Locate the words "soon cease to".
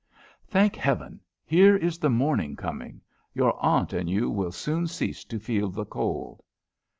4.51-5.37